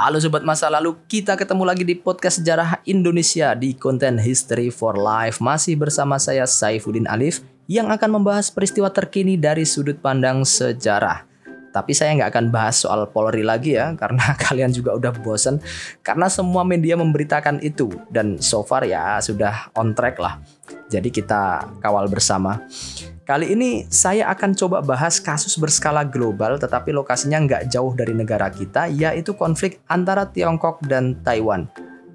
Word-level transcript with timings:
Halo 0.00 0.16
Sobat 0.16 0.40
Masa 0.48 0.72
Lalu, 0.72 0.96
kita 1.12 1.36
ketemu 1.36 1.60
lagi 1.60 1.84
di 1.84 1.92
podcast 1.92 2.40
sejarah 2.40 2.80
Indonesia 2.88 3.52
di 3.52 3.76
konten 3.76 4.16
History 4.16 4.72
for 4.72 4.96
Life. 4.96 5.44
Masih 5.44 5.76
bersama 5.76 6.16
saya 6.16 6.48
Saifuddin 6.48 7.04
Alif 7.04 7.44
yang 7.68 7.92
akan 7.92 8.16
membahas 8.16 8.48
peristiwa 8.48 8.88
terkini 8.88 9.36
dari 9.36 9.68
sudut 9.68 10.00
pandang 10.00 10.40
sejarah. 10.40 11.28
Tapi 11.76 11.92
saya 11.92 12.16
nggak 12.16 12.32
akan 12.32 12.46
bahas 12.48 12.80
soal 12.80 13.12
Polri 13.12 13.44
lagi 13.44 13.76
ya, 13.76 13.92
karena 13.92 14.24
kalian 14.48 14.72
juga 14.72 14.96
udah 14.96 15.12
bosen. 15.20 15.60
Karena 16.00 16.32
semua 16.32 16.64
media 16.64 16.96
memberitakan 16.96 17.60
itu, 17.60 17.92
dan 18.08 18.40
so 18.40 18.64
far 18.64 18.88
ya 18.88 19.20
sudah 19.20 19.68
on 19.76 19.92
track 19.92 20.16
lah. 20.16 20.40
Jadi 20.90 21.14
kita 21.14 21.70
kawal 21.78 22.10
bersama. 22.10 22.66
Kali 23.22 23.54
ini 23.54 23.86
saya 23.86 24.26
akan 24.34 24.58
coba 24.58 24.82
bahas 24.82 25.22
kasus 25.22 25.54
berskala 25.54 26.02
global 26.02 26.58
tetapi 26.58 26.90
lokasinya 26.90 27.38
nggak 27.38 27.62
jauh 27.70 27.94
dari 27.94 28.10
negara 28.10 28.50
kita 28.50 28.90
yaitu 28.90 29.38
konflik 29.38 29.78
antara 29.86 30.26
Tiongkok 30.26 30.82
dan 30.82 31.14
Taiwan. 31.22 31.70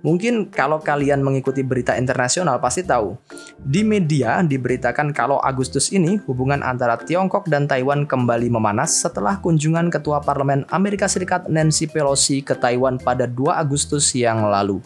Mungkin 0.06 0.54
kalau 0.54 0.78
kalian 0.78 1.26
mengikuti 1.26 1.66
berita 1.66 1.98
internasional 1.98 2.62
pasti 2.62 2.86
tahu. 2.86 3.18
Di 3.58 3.82
media 3.82 4.38
diberitakan 4.46 5.10
kalau 5.10 5.42
Agustus 5.42 5.90
ini 5.90 6.22
hubungan 6.30 6.62
antara 6.62 6.94
Tiongkok 6.94 7.50
dan 7.50 7.66
Taiwan 7.66 8.06
kembali 8.06 8.54
memanas 8.54 9.02
setelah 9.02 9.42
kunjungan 9.42 9.90
Ketua 9.90 10.22
Parlemen 10.22 10.62
Amerika 10.70 11.10
Serikat 11.10 11.50
Nancy 11.50 11.90
Pelosi 11.90 12.46
ke 12.46 12.54
Taiwan 12.54 13.02
pada 13.02 13.26
2 13.26 13.50
Agustus 13.58 14.14
yang 14.14 14.46
lalu. 14.46 14.78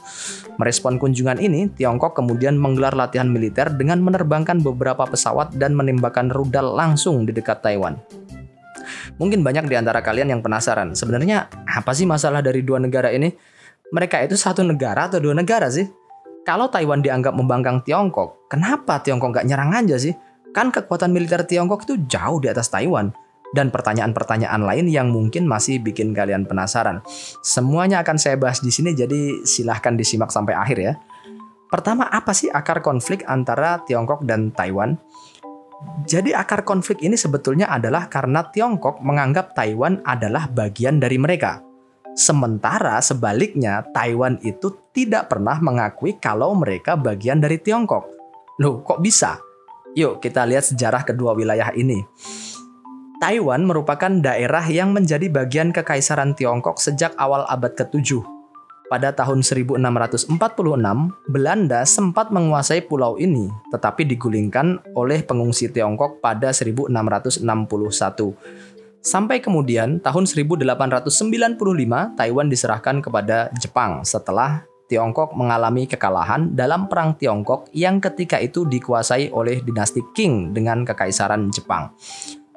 Merespon 0.56 0.95
kunjungan 0.95 1.44
ini, 1.44 1.67
Tiongkok 1.67 2.16
kemudian 2.16 2.56
menggelar 2.56 2.95
latihan 2.95 3.28
militer 3.28 3.76
dengan 3.76 4.00
menerbangkan 4.00 4.64
beberapa 4.64 5.04
pesawat 5.04 5.52
dan 5.59 5.76
menembakkan 5.76 6.31
rudal 6.31 6.72
langsung 6.80 7.28
di 7.28 7.36
dekat 7.36 7.59
Taiwan. 7.59 8.00
Mungkin 9.20 9.44
banyak 9.44 9.67
di 9.67 9.76
antara 9.76 10.00
kalian 10.00 10.31
yang 10.31 10.39
penasaran, 10.39 10.95
sebenarnya 10.95 11.52
apa 11.67 11.92
sih 11.92 12.08
masalah 12.08 12.39
dari 12.39 12.64
dua 12.64 12.80
negara 12.80 13.11
ini? 13.11 13.59
Mereka 13.90 14.22
itu 14.22 14.38
satu 14.38 14.62
negara 14.62 15.09
atau 15.09 15.18
dua 15.18 15.34
negara 15.34 15.66
sih? 15.70 15.90
Kalau 16.45 16.70
Taiwan 16.70 17.02
dianggap 17.02 17.34
membangkang 17.34 17.82
Tiongkok, 17.86 18.50
kenapa 18.50 19.02
Tiongkok 19.02 19.34
nggak 19.34 19.45
nyerang 19.50 19.73
aja 19.73 19.98
sih? 19.98 20.14
Kan 20.54 20.73
kekuatan 20.73 21.14
militer 21.14 21.45
Tiongkok 21.45 21.86
itu 21.86 21.98
jauh 22.10 22.42
di 22.42 22.50
atas 22.50 22.70
Taiwan. 22.73 23.14
Dan 23.50 23.73
pertanyaan-pertanyaan 23.73 24.62
lain 24.62 24.86
yang 24.94 25.10
mungkin 25.10 25.50
masih 25.50 25.82
bikin 25.82 26.14
kalian 26.14 26.45
penasaran. 26.45 27.02
Semuanya 27.42 28.06
akan 28.06 28.22
saya 28.22 28.38
bahas 28.38 28.62
di 28.62 28.70
sini, 28.70 28.94
jadi 28.94 29.42
silahkan 29.42 29.98
disimak 29.98 30.30
sampai 30.30 30.54
akhir 30.54 30.78
ya. 30.78 30.94
Pertama, 31.70 32.06
apa 32.10 32.30
sih 32.34 32.50
akar 32.50 32.86
konflik 32.86 33.26
antara 33.26 33.82
Tiongkok 33.90 34.22
dan 34.22 34.54
Taiwan? 34.54 35.02
Jadi 36.06 36.34
akar 36.34 36.62
konflik 36.62 37.02
ini 37.02 37.17
sebetulnya 37.17 37.70
adalah 37.73 38.06
karena 38.06 38.45
Tiongkok 38.54 39.02
menganggap 39.02 39.58
Taiwan 39.58 40.02
adalah 40.06 40.45
bagian 40.45 41.02
dari 41.02 41.17
mereka. 41.17 41.69
Sementara 42.20 43.00
sebaliknya, 43.00 43.88
Taiwan 43.95 44.44
itu 44.44 44.75
tidak 44.92 45.31
pernah 45.31 45.56
mengakui 45.64 46.20
kalau 46.20 46.52
mereka 46.52 46.99
bagian 46.99 47.39
dari 47.39 47.55
Tiongkok. 47.64 48.11
Loh, 48.60 48.83
kok 48.83 48.99
bisa? 48.99 49.39
Yuk 49.95 50.20
kita 50.20 50.44
lihat 50.44 50.67
sejarah 50.67 51.08
kedua 51.08 51.32
wilayah 51.32 51.71
ini. 51.71 52.04
Taiwan 53.23 53.64
merupakan 53.64 54.11
daerah 54.20 54.67
yang 54.67 54.92
menjadi 54.92 55.32
bagian 55.32 55.71
kekaisaran 55.71 56.36
Tiongkok 56.36 56.83
sejak 56.83 57.16
awal 57.16 57.48
abad 57.48 57.71
ke-7. 57.80 58.20
Pada 58.92 59.15
tahun 59.15 59.39
1646, 59.39 60.27
Belanda 61.32 61.88
sempat 61.88 62.36
menguasai 62.36 62.83
pulau 62.83 63.15
ini, 63.15 63.48
tetapi 63.71 64.04
digulingkan 64.04 64.83
oleh 64.92 65.23
pengungsi 65.23 65.71
Tiongkok 65.71 66.20
pada 66.20 66.52
1661. 66.52 67.39
Sampai 68.99 69.39
kemudian 69.39 70.04
tahun 70.04 70.27
1895 70.27 71.08
Taiwan 72.20 72.48
diserahkan 72.52 72.99
kepada 72.99 73.48
Jepang 73.55 74.04
setelah 74.04 74.67
Tiongkok 74.89 75.37
mengalami 75.37 75.86
kekalahan 75.86 76.52
dalam 76.58 76.89
perang 76.89 77.14
Tiongkok 77.15 77.70
yang 77.71 78.02
ketika 78.02 78.42
itu 78.42 78.65
dikuasai 78.65 79.30
oleh 79.30 79.61
dinasti 79.61 80.02
Qing 80.17 80.52
dengan 80.52 80.82
kekaisaran 80.82 81.48
Jepang. 81.54 81.93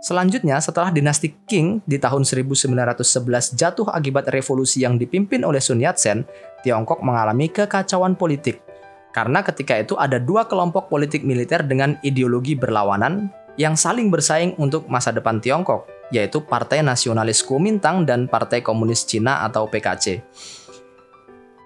Selanjutnya, 0.02 0.58
setelah 0.58 0.90
dinasti 0.90 1.30
Qing 1.46 1.84
di 1.86 2.00
tahun 2.00 2.26
1911 2.26 3.54
jatuh 3.54 3.86
akibat 3.92 4.32
revolusi 4.34 4.82
yang 4.82 4.98
dipimpin 4.98 5.46
oleh 5.46 5.62
Sun 5.62 5.78
Yat-sen, 5.78 6.26
Tiongkok 6.66 7.04
mengalami 7.04 7.52
kekacauan 7.52 8.18
politik. 8.18 8.64
Karena 9.12 9.44
ketika 9.44 9.76
itu 9.76 9.94
ada 10.00 10.16
dua 10.16 10.48
kelompok 10.48 10.88
politik 10.88 11.22
militer 11.22 11.62
dengan 11.62 12.00
ideologi 12.00 12.56
berlawanan 12.56 13.28
yang 13.60 13.76
saling 13.76 14.08
bersaing 14.08 14.56
untuk 14.56 14.88
masa 14.88 15.12
depan 15.12 15.36
Tiongkok, 15.36 15.84
yaitu 16.12 16.44
Partai 16.44 16.84
Nasionalis 16.84 17.42
Kuomintang 17.42 18.04
dan 18.04 18.28
Partai 18.28 18.60
Komunis 18.60 19.02
Cina 19.08 19.42
atau 19.42 19.66
PKC. 19.66 20.22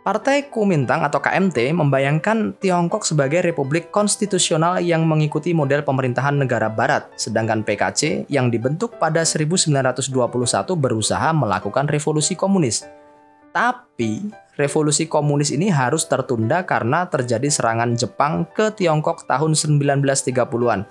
Partai 0.07 0.47
Kuomintang 0.47 1.03
atau 1.03 1.19
KMT 1.19 1.75
membayangkan 1.75 2.55
Tiongkok 2.62 3.03
sebagai 3.03 3.43
republik 3.43 3.91
konstitusional 3.91 4.79
yang 4.79 5.03
mengikuti 5.03 5.51
model 5.51 5.83
pemerintahan 5.83 6.39
negara 6.39 6.71
barat, 6.71 7.11
sedangkan 7.19 7.67
PKC 7.67 8.31
yang 8.31 8.47
dibentuk 8.47 9.03
pada 9.03 9.27
1921 9.27 10.07
berusaha 10.78 11.34
melakukan 11.34 11.91
revolusi 11.91 12.39
komunis. 12.39 12.87
Tapi, 13.51 14.31
revolusi 14.55 15.11
komunis 15.11 15.51
ini 15.51 15.75
harus 15.75 16.07
tertunda 16.07 16.63
karena 16.63 17.11
terjadi 17.11 17.51
serangan 17.51 17.99
Jepang 17.99 18.47
ke 18.47 18.71
Tiongkok 18.78 19.27
tahun 19.27 19.59
1930-an. 19.59 20.87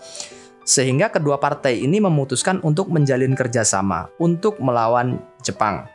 Sehingga 0.65 1.13
kedua 1.13 1.37
partai 1.37 1.85
ini 1.85 2.01
memutuskan 2.01 2.57
untuk 2.65 2.89
menjalin 2.89 3.37
kerjasama 3.37 4.09
untuk 4.17 4.57
melawan 4.57 5.21
Jepang. 5.45 5.85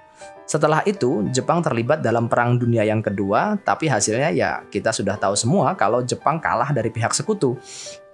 Setelah 0.47 0.83
itu, 0.87 1.27
Jepang 1.35 1.59
terlibat 1.63 2.03
dalam 2.03 2.31
Perang 2.31 2.55
Dunia 2.55 2.87
yang 2.87 3.03
kedua, 3.03 3.59
tapi 3.67 3.91
hasilnya 3.91 4.31
ya 4.31 4.63
kita 4.71 4.95
sudah 4.95 5.19
tahu 5.19 5.35
semua 5.35 5.75
kalau 5.75 6.03
Jepang 6.07 6.39
kalah 6.39 6.71
dari 6.71 6.91
pihak 6.91 7.11
sekutu. 7.11 7.59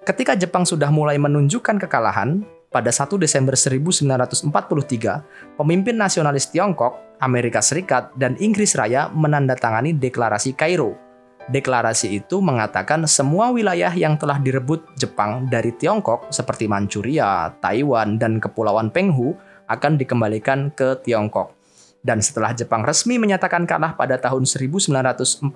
Ketika 0.05 0.33
Jepang 0.33 0.65
sudah 0.65 0.89
mulai 0.89 1.21
menunjukkan 1.21 1.77
kekalahan, 1.77 2.41
pada 2.73 2.93
1 2.93 3.17
Desember 3.17 3.57
1943, 3.57 4.53
pemimpin 5.57 5.97
nasionalis 5.97 6.53
Tiongkok, 6.53 7.17
Amerika 7.25 7.65
Serikat, 7.65 8.13
dan 8.21 8.37
Inggris 8.37 8.77
Raya 8.77 9.09
menandatangani 9.13 9.97
deklarasi 9.97 10.53
Kairo 10.53 11.06
Deklarasi 11.47 12.11
itu 12.19 12.43
mengatakan 12.43 13.07
semua 13.07 13.55
wilayah 13.55 13.95
yang 13.95 14.19
telah 14.19 14.43
direbut 14.43 14.83
Jepang 14.99 15.47
dari 15.47 15.71
Tiongkok 15.71 16.27
seperti 16.35 16.67
Manchuria, 16.67 17.55
Taiwan, 17.63 18.19
dan 18.19 18.43
Kepulauan 18.43 18.91
Penghu 18.91 19.39
akan 19.71 19.95
dikembalikan 19.95 20.75
ke 20.75 20.99
Tiongkok. 21.07 21.55
Dan 22.03 22.19
setelah 22.19 22.51
Jepang 22.51 22.83
resmi 22.83 23.19
menyatakan 23.23 23.63
kalah 23.63 23.95
pada 23.95 24.19
tahun 24.19 24.43
1945, 24.43 25.47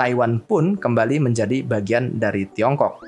Taiwan 0.00 0.40
pun 0.40 0.80
kembali 0.80 1.28
menjadi 1.28 1.60
bagian 1.60 2.16
dari 2.16 2.48
Tiongkok. 2.48 3.04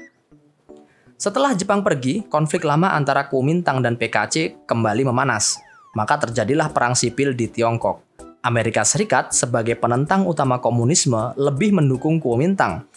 Setelah 1.16 1.56
Jepang 1.56 1.80
pergi, 1.80 2.28
konflik 2.28 2.68
lama 2.68 2.92
antara 2.92 3.32
Kuomintang 3.32 3.80
dan 3.80 3.96
PKC 3.96 4.68
kembali 4.68 5.08
memanas. 5.08 5.56
Maka 5.96 6.20
terjadilah 6.28 6.68
perang 6.68 6.92
sipil 6.92 7.32
di 7.32 7.48
Tiongkok. 7.48 8.11
Amerika 8.42 8.82
Serikat 8.82 9.30
sebagai 9.30 9.78
penentang 9.78 10.26
utama 10.26 10.58
komunisme 10.58 11.30
lebih 11.38 11.78
mendukung 11.78 12.18
Kuomintang 12.18 12.90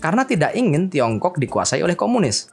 karena 0.00 0.24
tidak 0.24 0.56
ingin 0.56 0.88
Tiongkok 0.88 1.36
dikuasai 1.36 1.84
oleh 1.84 1.92
komunis. 1.92 2.48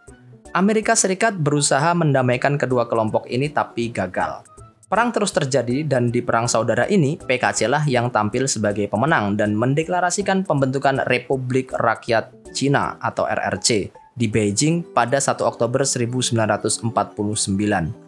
Amerika 0.51 0.91
Serikat 0.91 1.39
berusaha 1.39 1.95
mendamaikan 1.95 2.59
kedua 2.59 2.91
kelompok 2.91 3.31
ini 3.31 3.47
tapi 3.47 3.95
gagal. 3.95 4.43
Perang 4.91 5.15
terus 5.15 5.31
terjadi 5.31 5.87
dan 5.87 6.11
di 6.11 6.19
perang 6.19 6.51
saudara 6.51 6.83
ini 6.91 7.15
PKC 7.15 7.71
lah 7.71 7.87
yang 7.87 8.11
tampil 8.11 8.51
sebagai 8.51 8.91
pemenang 8.91 9.39
dan 9.39 9.55
mendeklarasikan 9.55 10.43
pembentukan 10.43 10.99
Republik 11.07 11.71
Rakyat 11.71 12.51
Cina 12.51 12.99
atau 12.99 13.23
RRC 13.23 13.87
di 14.19 14.27
Beijing 14.27 14.83
pada 14.91 15.15
1 15.15 15.39
Oktober 15.47 15.87
1949. 15.87 18.02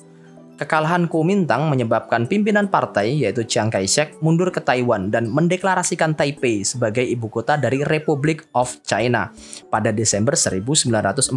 Kekalahan 0.56 1.12
Kuomintang 1.12 1.68
menyebabkan 1.68 2.32
pimpinan 2.32 2.72
partai 2.72 3.20
yaitu 3.20 3.44
Chiang 3.44 3.68
Kai-shek 3.68 4.16
mundur 4.24 4.56
ke 4.56 4.64
Taiwan 4.64 5.12
dan 5.12 5.28
mendeklarasikan 5.28 6.16
Taipei 6.16 6.64
sebagai 6.64 7.04
ibu 7.04 7.28
kota 7.28 7.60
dari 7.60 7.84
Republic 7.84 8.48
of 8.56 8.80
China 8.88 9.36
pada 9.68 9.92
Desember 9.92 10.32
1949. 10.40 11.36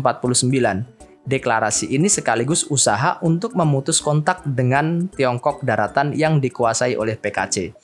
Deklarasi 1.26 1.90
ini 1.90 2.06
sekaligus 2.06 2.62
usaha 2.70 3.18
untuk 3.26 3.58
memutus 3.58 3.98
kontak 3.98 4.46
dengan 4.46 5.10
Tiongkok 5.10 5.66
daratan 5.66 6.14
yang 6.14 6.38
dikuasai 6.38 6.94
oleh 6.94 7.18
PKC. 7.18 7.74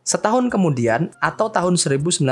Setahun 0.00 0.48
kemudian, 0.48 1.12
atau 1.20 1.52
tahun 1.52 1.76
1950, 1.76 2.24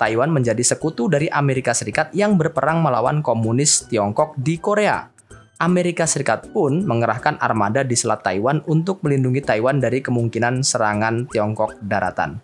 Taiwan 0.00 0.32
menjadi 0.32 0.64
sekutu 0.64 1.06
dari 1.12 1.28
Amerika 1.28 1.76
Serikat 1.76 2.10
yang 2.16 2.40
berperang 2.40 2.80
melawan 2.80 3.20
komunis 3.20 3.84
Tiongkok 3.86 4.34
di 4.40 4.56
Korea. 4.56 5.15
Amerika 5.56 6.04
Serikat 6.04 6.52
pun 6.52 6.84
mengerahkan 6.84 7.40
armada 7.40 7.80
di 7.80 7.96
Selat 7.96 8.20
Taiwan 8.20 8.60
untuk 8.68 9.00
melindungi 9.00 9.40
Taiwan 9.40 9.80
dari 9.80 10.04
kemungkinan 10.04 10.60
serangan 10.60 11.32
Tiongkok 11.32 11.80
daratan. 11.80 12.36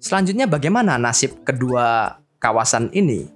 Selanjutnya 0.00 0.48
bagaimana 0.48 0.96
nasib 0.96 1.44
kedua 1.44 2.16
kawasan 2.40 2.88
ini? 2.96 3.35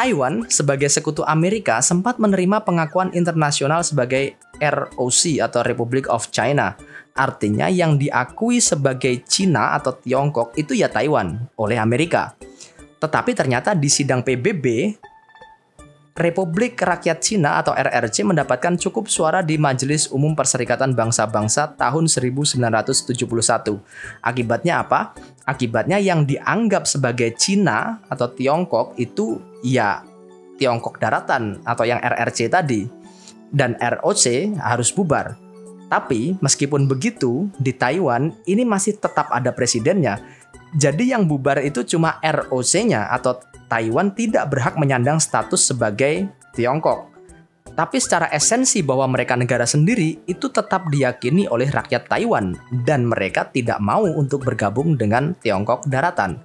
Taiwan 0.00 0.48
sebagai 0.48 0.88
sekutu 0.88 1.20
Amerika 1.28 1.76
sempat 1.84 2.16
menerima 2.16 2.64
pengakuan 2.64 3.12
internasional 3.12 3.84
sebagai 3.84 4.32
ROC 4.56 5.44
atau 5.44 5.60
Republic 5.60 6.08
of 6.08 6.32
China. 6.32 6.72
Artinya 7.12 7.68
yang 7.68 8.00
diakui 8.00 8.64
sebagai 8.64 9.20
Cina 9.28 9.76
atau 9.76 9.92
Tiongkok 9.92 10.56
itu 10.56 10.72
ya 10.72 10.88
Taiwan 10.88 11.52
oleh 11.60 11.76
Amerika. 11.76 12.32
Tetapi 12.96 13.36
ternyata 13.36 13.76
di 13.76 13.92
sidang 13.92 14.24
PBB 14.24 14.96
Republik 16.16 16.80
Rakyat 16.80 17.20
Cina 17.20 17.60
atau 17.60 17.76
RRC 17.76 18.24
mendapatkan 18.24 18.80
cukup 18.80 19.04
suara 19.04 19.44
di 19.44 19.60
Majelis 19.60 20.08
Umum 20.08 20.32
Perserikatan 20.32 20.96
Bangsa-Bangsa 20.96 21.76
tahun 21.76 22.08
1971. 22.08 23.04
Akibatnya 24.24 24.80
apa? 24.80 25.12
Akibatnya 25.44 26.00
yang 26.00 26.24
dianggap 26.24 26.88
sebagai 26.88 27.36
Cina 27.36 28.00
atau 28.08 28.32
Tiongkok 28.32 28.96
itu 28.96 29.49
ya 29.64 30.04
Tiongkok 30.60 31.00
daratan 31.00 31.64
atau 31.64 31.88
yang 31.88 32.00
RRC 32.00 32.52
tadi. 32.52 32.84
Dan 33.50 33.74
ROC 33.80 34.54
harus 34.62 34.94
bubar. 34.94 35.34
Tapi 35.90 36.38
meskipun 36.38 36.86
begitu, 36.86 37.50
di 37.58 37.74
Taiwan 37.74 38.30
ini 38.46 38.62
masih 38.62 38.94
tetap 38.94 39.26
ada 39.34 39.50
presidennya. 39.50 40.22
Jadi 40.70 41.10
yang 41.10 41.26
bubar 41.26 41.58
itu 41.66 41.82
cuma 41.82 42.22
ROC-nya 42.22 43.10
atau 43.10 43.42
Taiwan 43.66 44.14
tidak 44.14 44.54
berhak 44.54 44.78
menyandang 44.78 45.18
status 45.18 45.74
sebagai 45.74 46.30
Tiongkok. 46.54 47.10
Tapi 47.74 47.98
secara 48.02 48.30
esensi 48.30 48.82
bahwa 48.82 49.06
mereka 49.10 49.34
negara 49.38 49.66
sendiri 49.66 50.26
itu 50.26 50.46
tetap 50.50 50.90
diyakini 50.90 51.46
oleh 51.50 51.70
rakyat 51.70 52.06
Taiwan 52.06 52.54
dan 52.86 53.06
mereka 53.06 53.46
tidak 53.50 53.78
mau 53.82 54.06
untuk 54.06 54.46
bergabung 54.46 54.94
dengan 54.94 55.34
Tiongkok 55.38 55.86
daratan. 55.90 56.42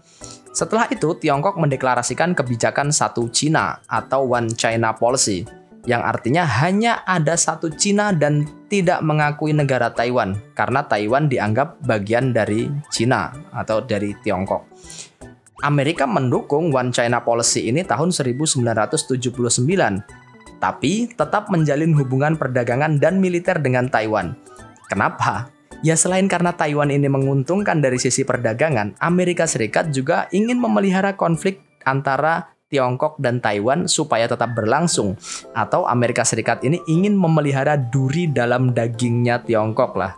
Setelah 0.56 0.88
itu, 0.88 1.12
Tiongkok 1.20 1.60
mendeklarasikan 1.60 2.32
kebijakan 2.32 2.88
satu 2.88 3.28
Cina 3.28 3.84
atau 3.92 4.24
One 4.32 4.48
China 4.56 4.96
Policy 4.96 5.44
yang 5.86 6.02
artinya 6.02 6.48
hanya 6.48 7.06
ada 7.06 7.38
satu 7.38 7.70
Cina 7.70 8.10
dan 8.10 8.48
tidak 8.72 9.06
mengakui 9.06 9.54
negara 9.54 9.94
Taiwan 9.94 10.34
karena 10.58 10.82
Taiwan 10.88 11.30
dianggap 11.30 11.84
bagian 11.86 12.34
dari 12.34 12.72
Cina 12.90 13.36
atau 13.54 13.86
dari 13.86 14.18
Tiongkok. 14.26 14.66
Amerika 15.62 16.08
mendukung 16.08 16.74
One 16.74 16.92
China 16.92 17.22
Policy 17.24 17.70
ini 17.72 17.86
tahun 17.86 18.12
1979, 18.12 19.22
tapi 20.60 20.94
tetap 21.16 21.48
menjalin 21.54 21.96
hubungan 21.96 22.36
perdagangan 22.36 23.00
dan 23.00 23.22
militer 23.22 23.60
dengan 23.62 23.88
Taiwan. 23.88 24.36
Kenapa? 24.92 25.55
Ya 25.86 25.94
selain 25.94 26.26
karena 26.26 26.50
Taiwan 26.50 26.90
ini 26.90 27.06
menguntungkan 27.06 27.78
dari 27.78 28.02
sisi 28.02 28.26
perdagangan, 28.26 28.98
Amerika 28.98 29.46
Serikat 29.46 29.94
juga 29.94 30.26
ingin 30.34 30.58
memelihara 30.58 31.14
konflik 31.14 31.62
antara 31.86 32.58
Tiongkok 32.74 33.22
dan 33.22 33.38
Taiwan 33.38 33.86
supaya 33.86 34.26
tetap 34.26 34.58
berlangsung 34.58 35.14
atau 35.54 35.86
Amerika 35.86 36.26
Serikat 36.26 36.66
ini 36.66 36.82
ingin 36.90 37.14
memelihara 37.14 37.78
duri 37.78 38.26
dalam 38.26 38.74
dagingnya 38.74 39.46
Tiongkok 39.46 39.94
lah. 39.94 40.18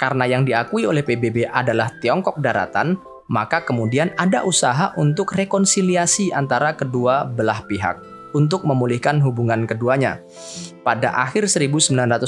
Karena 0.00 0.24
yang 0.24 0.48
diakui 0.48 0.88
oleh 0.88 1.04
PBB 1.04 1.44
adalah 1.44 1.92
Tiongkok 2.00 2.40
daratan, 2.40 2.96
maka 3.28 3.68
kemudian 3.68 4.16
ada 4.16 4.48
usaha 4.48 4.96
untuk 4.96 5.36
rekonsiliasi 5.36 6.32
antara 6.32 6.72
kedua 6.72 7.28
belah 7.28 7.68
pihak 7.68 8.00
untuk 8.34 8.66
memulihkan 8.66 9.22
hubungan 9.22 9.68
keduanya. 9.68 10.18
Pada 10.82 11.10
akhir 11.14 11.50
1987, 11.50 12.26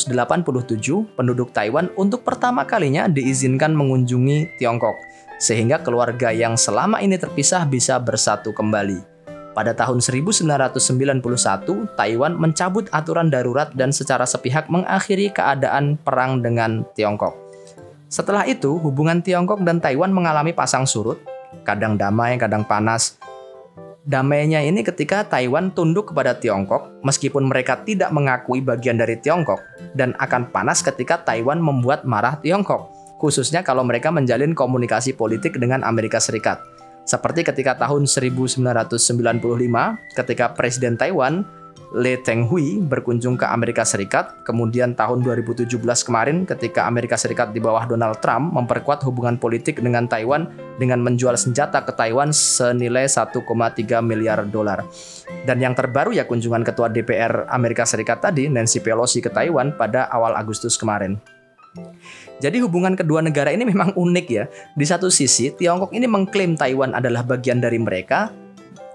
penduduk 1.15 1.51
Taiwan 1.55 1.91
untuk 1.95 2.27
pertama 2.27 2.67
kalinya 2.67 3.07
diizinkan 3.07 3.75
mengunjungi 3.75 4.59
Tiongkok, 4.59 4.95
sehingga 5.39 5.81
keluarga 5.83 6.35
yang 6.35 6.59
selama 6.59 6.99
ini 6.99 7.19
terpisah 7.19 7.67
bisa 7.67 7.99
bersatu 8.03 8.51
kembali. 8.51 9.19
Pada 9.59 9.75
tahun 9.75 9.99
1991, 9.99 10.79
Taiwan 11.99 12.39
mencabut 12.39 12.87
aturan 12.95 13.27
darurat 13.27 13.75
dan 13.75 13.91
secara 13.91 14.23
sepihak 14.23 14.71
mengakhiri 14.71 15.35
keadaan 15.35 15.99
perang 15.99 16.39
dengan 16.39 16.87
Tiongkok. 16.95 17.35
Setelah 18.07 18.47
itu, 18.47 18.79
hubungan 18.79 19.19
Tiongkok 19.19 19.61
dan 19.67 19.83
Taiwan 19.83 20.15
mengalami 20.15 20.55
pasang 20.55 20.87
surut, 20.87 21.19
kadang 21.67 21.99
damai, 21.99 22.39
kadang 22.39 22.63
panas. 22.63 23.19
Damainya 24.09 24.65
ini 24.65 24.81
ketika 24.81 25.21
Taiwan 25.29 25.69
tunduk 25.69 26.17
kepada 26.17 26.33
Tiongkok, 26.33 27.05
meskipun 27.05 27.45
mereka 27.45 27.85
tidak 27.85 28.09
mengakui 28.09 28.65
bagian 28.65 28.97
dari 28.97 29.21
Tiongkok, 29.21 29.61
dan 29.93 30.17
akan 30.17 30.49
panas 30.49 30.81
ketika 30.81 31.21
Taiwan 31.29 31.61
membuat 31.61 32.09
marah 32.09 32.41
Tiongkok, 32.41 32.89
khususnya 33.21 33.61
kalau 33.61 33.85
mereka 33.85 34.09
menjalin 34.09 34.57
komunikasi 34.57 35.13
politik 35.13 35.61
dengan 35.61 35.85
Amerika 35.85 36.17
Serikat. 36.17 36.57
Seperti 37.05 37.45
ketika 37.45 37.77
tahun 37.77 38.09
1995, 38.09 38.97
ketika 40.17 40.57
Presiden 40.57 40.97
Taiwan 40.97 41.45
Lee 41.97 42.21
Teng-hui 42.21 42.85
berkunjung 42.85 43.41
ke 43.41 43.49
Amerika 43.49 43.81
Serikat. 43.81 44.45
Kemudian 44.45 44.93
tahun 44.93 45.25
2017 45.25 45.81
kemarin 45.81 46.45
ketika 46.45 46.85
Amerika 46.85 47.17
Serikat 47.17 47.57
di 47.57 47.65
bawah 47.65 47.89
Donald 47.89 48.21
Trump 48.21 48.53
memperkuat 48.53 49.01
hubungan 49.09 49.41
politik 49.41 49.81
dengan 49.81 50.05
Taiwan 50.05 50.53
dengan 50.77 51.01
menjual 51.01 51.41
senjata 51.41 51.81
ke 51.89 51.97
Taiwan 51.97 52.29
senilai 52.29 53.09
1,3 53.09 53.41
miliar 54.05 54.45
dolar. 54.45 54.85
Dan 55.49 55.65
yang 55.65 55.73
terbaru 55.73 56.13
ya 56.13 56.29
kunjungan 56.29 56.61
Ketua 56.61 56.93
DPR 56.93 57.49
Amerika 57.49 57.89
Serikat 57.89 58.21
tadi 58.21 58.53
Nancy 58.53 58.85
Pelosi 58.85 59.25
ke 59.25 59.33
Taiwan 59.33 59.73
pada 59.73 60.13
awal 60.13 60.37
Agustus 60.37 60.77
kemarin. 60.77 61.17
Jadi 62.39 62.63
hubungan 62.63 62.95
kedua 62.95 63.25
negara 63.25 63.51
ini 63.51 63.65
memang 63.65 63.97
unik 63.97 64.27
ya. 64.29 64.45
Di 64.77 64.85
satu 64.85 65.09
sisi, 65.09 65.51
Tiongkok 65.57 65.91
ini 65.97 66.07
mengklaim 66.07 66.55
Taiwan 66.55 66.95
adalah 66.95 67.27
bagian 67.27 67.59
dari 67.59 67.81
mereka, 67.83 68.31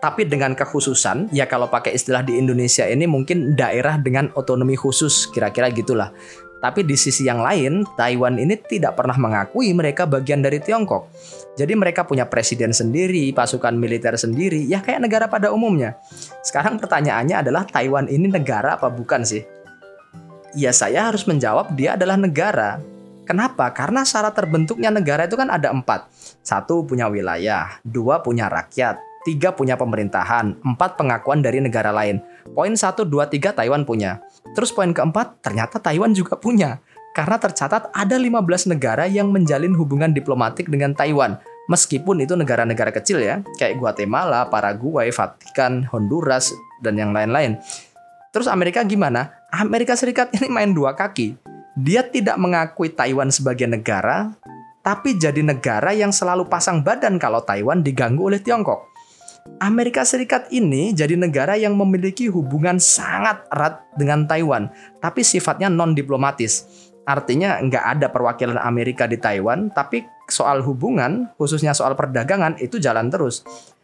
tapi 0.04 0.28
dengan 0.28 0.52
kekhususan 0.52 1.32
ya 1.32 1.48
kalau 1.48 1.72
pakai 1.72 1.96
istilah 1.96 2.28
di 2.28 2.36
Indonesia 2.36 2.84
ini 2.84 3.08
mungkin 3.08 3.56
daerah 3.56 3.96
dengan 3.96 4.28
otonomi 4.36 4.76
khusus 4.76 5.32
kira-kira 5.32 5.72
gitulah. 5.72 6.12
Tapi 6.60 6.84
di 6.84 6.96
sisi 6.96 7.28
yang 7.28 7.44
lain, 7.44 7.84
Taiwan 8.00 8.40
ini 8.40 8.56
tidak 8.56 8.96
pernah 8.96 9.16
mengakui 9.20 9.72
mereka 9.76 10.08
bagian 10.08 10.40
dari 10.40 10.64
Tiongkok. 10.64 11.12
Jadi 11.60 11.76
mereka 11.76 12.08
punya 12.08 12.28
presiden 12.28 12.72
sendiri, 12.72 13.36
pasukan 13.36 13.76
militer 13.76 14.16
sendiri, 14.16 14.64
ya 14.64 14.80
kayak 14.80 15.04
negara 15.04 15.28
pada 15.28 15.52
umumnya. 15.52 16.00
Sekarang 16.40 16.80
pertanyaannya 16.80 17.44
adalah 17.44 17.68
Taiwan 17.68 18.08
ini 18.08 18.32
negara 18.32 18.80
apa 18.80 18.88
bukan 18.88 19.28
sih? 19.28 19.44
Ya 20.56 20.72
saya 20.72 21.12
harus 21.12 21.28
menjawab 21.28 21.76
dia 21.76 22.00
adalah 22.00 22.16
negara. 22.16 22.80
Kenapa? 23.28 23.72
Karena 23.76 24.08
syarat 24.08 24.36
terbentuknya 24.36 24.88
negara 24.88 25.28
itu 25.28 25.36
kan 25.36 25.52
ada 25.52 25.68
empat. 25.72 26.12
Satu 26.44 26.84
punya 26.88 27.12
wilayah, 27.12 27.80
dua 27.84 28.24
punya 28.24 28.48
rakyat, 28.48 29.00
tiga 29.24 29.56
punya 29.56 29.80
pemerintahan, 29.80 30.62
empat 30.62 31.00
pengakuan 31.00 31.40
dari 31.40 31.64
negara 31.64 31.90
lain. 31.90 32.20
Poin 32.52 32.76
satu, 32.76 33.08
dua, 33.08 33.28
tiga 33.32 33.56
Taiwan 33.56 33.88
punya. 33.88 34.24
Terus 34.54 34.76
poin 34.76 34.92
keempat, 34.92 35.40
ternyata 35.40 35.80
Taiwan 35.80 36.12
juga 36.12 36.36
punya. 36.36 36.84
Karena 37.16 37.40
tercatat 37.40 37.94
ada 37.94 38.16
15 38.18 38.74
negara 38.74 39.06
yang 39.06 39.30
menjalin 39.30 39.74
hubungan 39.78 40.12
diplomatik 40.12 40.68
dengan 40.68 40.92
Taiwan. 40.98 41.40
Meskipun 41.72 42.20
itu 42.20 42.36
negara-negara 42.36 42.92
kecil 42.92 43.24
ya, 43.24 43.40
kayak 43.56 43.80
Guatemala, 43.80 44.52
Paraguay, 44.52 45.14
Vatikan, 45.16 45.88
Honduras, 45.88 46.52
dan 46.84 47.00
yang 47.00 47.16
lain-lain. 47.16 47.56
Terus 48.36 48.52
Amerika 48.52 48.84
gimana? 48.84 49.32
Amerika 49.54 49.96
Serikat 49.96 50.34
ini 50.36 50.52
main 50.52 50.74
dua 50.76 50.98
kaki. 50.98 51.38
Dia 51.80 52.04
tidak 52.04 52.36
mengakui 52.42 52.92
Taiwan 52.92 53.32
sebagai 53.32 53.70
negara, 53.70 54.34
tapi 54.84 55.16
jadi 55.16 55.40
negara 55.40 55.96
yang 55.96 56.12
selalu 56.12 56.52
pasang 56.52 56.84
badan 56.84 57.16
kalau 57.16 57.40
Taiwan 57.40 57.80
diganggu 57.80 58.28
oleh 58.28 58.44
Tiongkok. 58.44 58.93
Amerika 59.64 60.04
Serikat 60.04 60.52
ini 60.52 60.92
jadi 60.92 61.16
negara 61.16 61.56
yang 61.56 61.80
memiliki 61.80 62.28
hubungan 62.28 62.84
sangat 62.84 63.48
erat 63.48 63.80
dengan 63.96 64.28
Taiwan, 64.28 64.68
tapi 65.00 65.24
sifatnya 65.24 65.72
non-diplomatis. 65.72 66.68
Artinya 67.08 67.60
nggak 67.64 67.86
ada 67.96 68.08
perwakilan 68.12 68.60
Amerika 68.60 69.08
di 69.08 69.16
Taiwan, 69.20 69.72
tapi 69.72 70.04
soal 70.28 70.64
hubungan, 70.64 71.32
khususnya 71.40 71.72
soal 71.72 71.96
perdagangan, 71.96 72.60
itu 72.60 72.80
jalan 72.80 73.08
terus. 73.08 73.44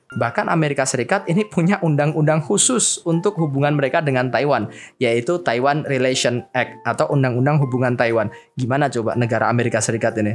Bahkan 0.09 0.49
Amerika 0.49 0.89
Serikat 0.89 1.29
ini 1.29 1.45
punya 1.45 1.77
undang-undang 1.85 2.41
khusus 2.41 2.99
untuk 3.05 3.37
hubungan 3.37 3.77
mereka 3.77 4.01
dengan 4.01 4.33
Taiwan, 4.33 4.67
yaitu 4.97 5.37
Taiwan 5.45 5.85
Relation 5.85 6.41
Act 6.57 6.81
atau 6.81 7.13
Undang-Undang 7.13 7.61
Hubungan 7.61 7.93
Taiwan. 7.93 8.33
Gimana 8.57 8.89
coba 8.89 9.13
negara 9.13 9.53
Amerika 9.53 9.77
Serikat 9.77 10.17
ini? 10.17 10.33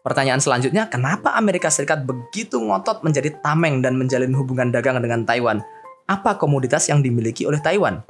Pertanyaan 0.00 0.40
selanjutnya, 0.42 0.88
kenapa 0.88 1.34
Amerika 1.36 1.68
Serikat 1.72 2.04
begitu 2.04 2.60
ngotot 2.60 3.02
menjadi 3.02 3.34
tameng 3.40 3.80
dan 3.80 3.96
menjalin 3.96 4.32
hubungan 4.32 4.72
dagang 4.72 5.00
dengan 5.00 5.24
Taiwan? 5.24 5.60
Apa 6.06 6.38
komoditas 6.38 6.86
yang 6.86 7.02
dimiliki 7.02 7.44
oleh 7.44 7.58
Taiwan? 7.58 8.04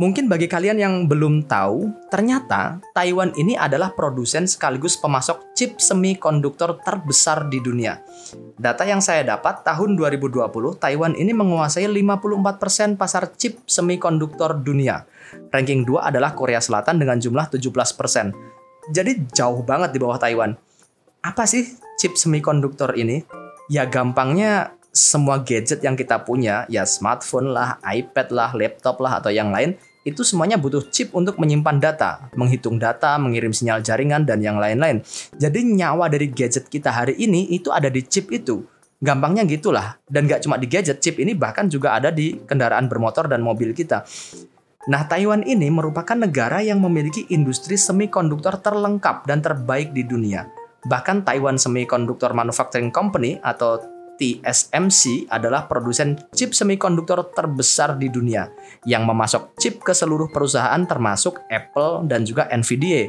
Mungkin 0.00 0.32
bagi 0.32 0.48
kalian 0.48 0.80
yang 0.80 0.94
belum 1.12 1.44
tahu, 1.44 2.08
ternyata 2.08 2.80
Taiwan 2.96 3.36
ini 3.36 3.52
adalah 3.58 3.92
produsen 3.92 4.48
sekaligus 4.48 4.96
pemasok 4.96 5.52
chip 5.52 5.76
semikonduktor 5.76 6.80
terbesar 6.80 7.52
di 7.52 7.60
dunia. 7.60 8.00
Data 8.56 8.88
yang 8.88 9.04
saya 9.04 9.26
dapat 9.26 9.60
tahun 9.60 10.00
2020, 10.00 10.40
Taiwan 10.80 11.12
ini 11.18 11.36
menguasai 11.36 11.84
54% 11.84 12.96
pasar 12.96 13.34
chip 13.36 13.60
semikonduktor 13.68 14.62
dunia. 14.64 15.04
Ranking 15.52 15.84
2 15.84 16.00
adalah 16.00 16.32
Korea 16.32 16.64
Selatan 16.64 16.96
dengan 16.96 17.20
jumlah 17.20 17.52
17%. 17.52 18.32
Jadi 18.94 19.12
jauh 19.36 19.60
banget 19.66 19.92
di 19.92 19.98
bawah 20.00 20.16
Taiwan 20.16 20.69
apa 21.20 21.44
sih 21.44 21.76
chip 22.00 22.16
semikonduktor 22.16 22.96
ini? 22.96 23.24
Ya 23.70 23.86
gampangnya 23.86 24.74
semua 24.90 25.38
gadget 25.38 25.86
yang 25.86 25.94
kita 25.94 26.26
punya, 26.26 26.66
ya 26.66 26.82
smartphone 26.82 27.54
lah, 27.54 27.78
iPad 27.86 28.34
lah, 28.34 28.50
laptop 28.56 28.98
lah, 28.98 29.22
atau 29.22 29.30
yang 29.30 29.54
lain, 29.54 29.78
itu 30.02 30.26
semuanya 30.26 30.58
butuh 30.58 30.82
chip 30.90 31.14
untuk 31.14 31.38
menyimpan 31.38 31.78
data, 31.78 32.10
menghitung 32.34 32.82
data, 32.82 33.14
mengirim 33.20 33.54
sinyal 33.54 33.84
jaringan, 33.84 34.26
dan 34.26 34.42
yang 34.42 34.58
lain-lain. 34.58 35.04
Jadi 35.38 35.62
nyawa 35.62 36.10
dari 36.10 36.26
gadget 36.26 36.66
kita 36.66 36.90
hari 36.90 37.14
ini 37.22 37.54
itu 37.54 37.70
ada 37.70 37.86
di 37.86 38.02
chip 38.02 38.34
itu. 38.34 38.66
Gampangnya 38.98 39.46
gitulah. 39.46 39.96
Dan 40.04 40.26
gak 40.26 40.42
cuma 40.42 40.58
di 40.58 40.66
gadget, 40.66 40.98
chip 40.98 41.22
ini 41.22 41.38
bahkan 41.38 41.70
juga 41.70 41.94
ada 41.94 42.10
di 42.10 42.34
kendaraan 42.42 42.90
bermotor 42.90 43.30
dan 43.30 43.46
mobil 43.46 43.70
kita. 43.70 44.02
Nah, 44.90 45.06
Taiwan 45.06 45.46
ini 45.46 45.70
merupakan 45.70 46.18
negara 46.18 46.58
yang 46.64 46.82
memiliki 46.82 47.30
industri 47.30 47.78
semikonduktor 47.78 48.58
terlengkap 48.58 49.28
dan 49.28 49.44
terbaik 49.44 49.94
di 49.94 50.02
dunia. 50.02 50.59
Bahkan 50.86 51.28
Taiwan 51.28 51.60
Semiconductor 51.60 52.32
Manufacturing 52.32 52.88
Company 52.88 53.36
atau 53.44 53.80
TSMC 54.20 55.32
adalah 55.32 55.64
produsen 55.64 56.20
chip 56.36 56.52
semikonduktor 56.52 57.32
terbesar 57.32 57.96
di 57.96 58.12
dunia 58.12 58.52
yang 58.84 59.08
memasok 59.08 59.56
chip 59.56 59.80
ke 59.80 59.96
seluruh 59.96 60.28
perusahaan 60.28 60.80
termasuk 60.84 61.40
Apple 61.48 62.04
dan 62.04 62.28
juga 62.28 62.44
Nvidia. 62.52 63.08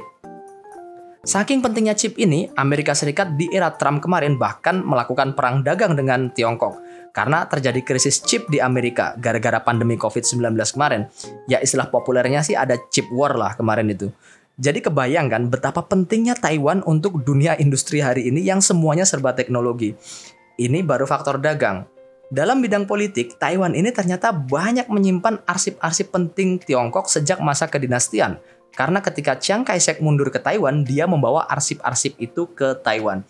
Saking 1.22 1.62
pentingnya 1.62 1.94
chip 1.94 2.18
ini, 2.18 2.50
Amerika 2.58 2.98
Serikat 2.98 3.38
di 3.38 3.46
era 3.54 3.70
Trump 3.78 4.02
kemarin 4.02 4.42
bahkan 4.42 4.82
melakukan 4.82 5.38
perang 5.38 5.62
dagang 5.62 5.94
dengan 5.94 6.34
Tiongkok 6.34 6.82
karena 7.14 7.46
terjadi 7.46 7.84
krisis 7.86 8.24
chip 8.26 8.50
di 8.50 8.58
Amerika 8.58 9.14
gara-gara 9.22 9.62
pandemi 9.62 10.00
COVID-19 10.02 10.58
kemarin. 10.74 11.06
Ya 11.46 11.62
istilah 11.62 11.94
populernya 11.94 12.42
sih 12.42 12.58
ada 12.58 12.74
chip 12.90 13.06
war 13.14 13.38
lah 13.38 13.54
kemarin 13.54 13.94
itu. 13.94 14.10
Jadi 14.60 14.84
kebayangkan 14.84 15.48
betapa 15.48 15.88
pentingnya 15.88 16.36
Taiwan 16.36 16.84
untuk 16.84 17.24
dunia 17.24 17.56
industri 17.56 18.04
hari 18.04 18.28
ini 18.28 18.44
yang 18.44 18.60
semuanya 18.60 19.08
serba 19.08 19.32
teknologi. 19.32 19.96
Ini 20.60 20.84
baru 20.84 21.08
faktor 21.08 21.40
dagang. 21.40 21.88
Dalam 22.32 22.64
bidang 22.64 22.88
politik, 22.88 23.36
Taiwan 23.36 23.76
ini 23.76 23.92
ternyata 23.92 24.32
banyak 24.32 24.88
menyimpan 24.88 25.44
arsip-arsip 25.44 26.16
penting 26.16 26.64
Tiongkok 26.64 27.12
sejak 27.12 27.44
masa 27.44 27.68
kedinastian. 27.68 28.40
Karena 28.72 29.04
ketika 29.04 29.36
Chiang 29.36 29.68
Kai-shek 29.68 30.00
mundur 30.00 30.32
ke 30.32 30.40
Taiwan, 30.40 30.88
dia 30.88 31.04
membawa 31.04 31.44
arsip-arsip 31.52 32.16
itu 32.24 32.48
ke 32.56 32.80
Taiwan. 32.80 33.28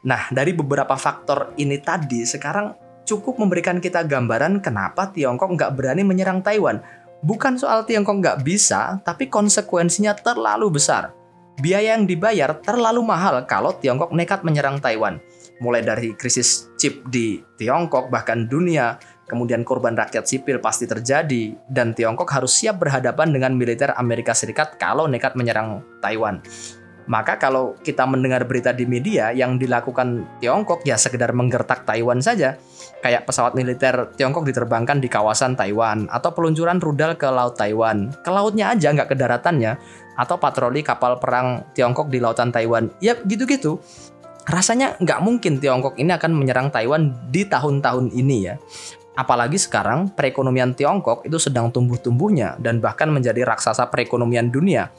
Nah, 0.00 0.32
dari 0.32 0.56
beberapa 0.56 0.96
faktor 0.96 1.52
ini 1.60 1.76
tadi, 1.76 2.24
sekarang 2.24 2.72
cukup 3.04 3.36
memberikan 3.36 3.84
kita 3.84 4.00
gambaran 4.08 4.64
kenapa 4.64 5.12
Tiongkok 5.12 5.52
nggak 5.52 5.72
berani 5.76 6.02
menyerang 6.02 6.40
Taiwan 6.40 6.80
Bukan 7.26 7.58
soal 7.58 7.82
Tiongkok 7.82 8.22
nggak 8.22 8.38
bisa, 8.46 9.02
tapi 9.02 9.26
konsekuensinya 9.26 10.14
terlalu 10.14 10.78
besar. 10.78 11.10
Biaya 11.58 11.98
yang 11.98 12.06
dibayar 12.06 12.54
terlalu 12.62 13.02
mahal 13.02 13.42
kalau 13.50 13.74
Tiongkok 13.74 14.14
nekat 14.14 14.46
menyerang 14.46 14.78
Taiwan. 14.78 15.18
Mulai 15.58 15.82
dari 15.82 16.14
krisis 16.14 16.70
chip 16.78 17.02
di 17.10 17.42
Tiongkok, 17.58 18.14
bahkan 18.14 18.46
dunia, 18.46 19.02
kemudian 19.26 19.66
korban 19.66 19.98
rakyat 19.98 20.22
sipil 20.22 20.62
pasti 20.62 20.86
terjadi, 20.86 21.58
dan 21.66 21.98
Tiongkok 21.98 22.30
harus 22.30 22.54
siap 22.62 22.78
berhadapan 22.78 23.34
dengan 23.34 23.58
militer 23.58 23.90
Amerika 23.98 24.30
Serikat 24.30 24.78
kalau 24.78 25.10
nekat 25.10 25.34
menyerang 25.34 25.82
Taiwan. 25.98 26.38
Maka 27.06 27.38
kalau 27.38 27.78
kita 27.86 28.02
mendengar 28.02 28.42
berita 28.50 28.74
di 28.74 28.82
media 28.82 29.30
yang 29.30 29.62
dilakukan 29.62 30.26
Tiongkok 30.42 30.82
ya 30.82 30.98
sekedar 30.98 31.30
menggertak 31.30 31.86
Taiwan 31.86 32.18
saja, 32.18 32.58
kayak 32.98 33.30
pesawat 33.30 33.54
militer 33.54 34.10
Tiongkok 34.18 34.42
diterbangkan 34.42 34.98
di 34.98 35.06
kawasan 35.06 35.54
Taiwan 35.54 36.10
atau 36.10 36.34
peluncuran 36.34 36.82
rudal 36.82 37.14
ke 37.14 37.30
laut 37.30 37.54
Taiwan, 37.54 38.10
ke 38.10 38.30
lautnya 38.34 38.74
aja 38.74 38.90
nggak 38.90 39.14
ke 39.14 39.16
daratannya, 39.18 39.78
atau 40.18 40.34
patroli 40.42 40.82
kapal 40.82 41.22
perang 41.22 41.62
Tiongkok 41.78 42.10
di 42.10 42.18
lautan 42.18 42.50
Taiwan, 42.50 42.90
ya 42.98 43.14
gitu-gitu. 43.22 43.78
Rasanya 44.46 44.98
nggak 44.98 45.20
mungkin 45.22 45.62
Tiongkok 45.62 45.94
ini 45.98 46.10
akan 46.10 46.34
menyerang 46.34 46.74
Taiwan 46.74 47.14
di 47.30 47.46
tahun-tahun 47.46 48.10
ini 48.14 48.36
ya. 48.50 48.54
Apalagi 49.16 49.56
sekarang 49.56 50.12
perekonomian 50.12 50.76
Tiongkok 50.76 51.24
itu 51.24 51.40
sedang 51.40 51.72
tumbuh-tumbuhnya 51.72 52.60
dan 52.60 52.84
bahkan 52.84 53.08
menjadi 53.08 53.48
raksasa 53.48 53.88
perekonomian 53.88 54.52
dunia. 54.52 54.92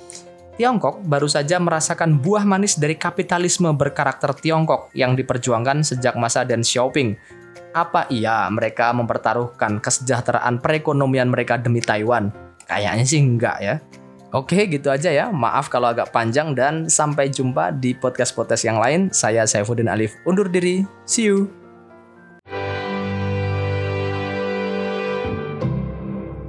Tiongkok 0.58 1.06
baru 1.06 1.30
saja 1.30 1.62
merasakan 1.62 2.18
buah 2.18 2.42
manis 2.42 2.82
dari 2.82 2.98
kapitalisme 2.98 3.70
berkarakter 3.78 4.34
Tiongkok 4.34 4.90
yang 4.98 5.14
diperjuangkan 5.14 5.86
sejak 5.86 6.18
masa 6.18 6.42
Deng 6.50 6.66
Xiaoping. 6.66 7.14
Apa 7.78 8.10
iya 8.10 8.50
mereka 8.50 8.90
mempertaruhkan 8.90 9.78
kesejahteraan 9.78 10.58
perekonomian 10.58 11.30
mereka 11.30 11.62
demi 11.62 11.78
Taiwan? 11.78 12.34
Kayaknya 12.66 13.06
sih 13.06 13.22
enggak 13.22 13.58
ya. 13.62 13.78
Oke, 14.34 14.66
gitu 14.66 14.90
aja 14.90 15.14
ya. 15.14 15.30
Maaf 15.30 15.70
kalau 15.70 15.94
agak 15.94 16.10
panjang 16.10 16.58
dan 16.58 16.90
sampai 16.90 17.30
jumpa 17.30 17.78
di 17.78 17.94
podcast-podcast 17.94 18.66
yang 18.66 18.82
lain. 18.82 19.14
Saya 19.14 19.46
Saifuddin 19.46 19.88
Alif 19.88 20.18
undur 20.26 20.50
diri. 20.50 20.82
See 21.06 21.30
you. 21.30 21.54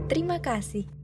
Terima 0.09 0.41
kasih. 0.41 0.98